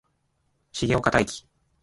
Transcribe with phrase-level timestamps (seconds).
[0.71, 1.27] 重岡大毅